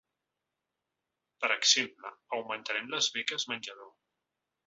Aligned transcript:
Per 1.43 1.51
exemple, 1.57 2.11
augmentarem 2.39 2.91
les 2.97 3.11
beques 3.19 3.49
menjador. 3.55 3.93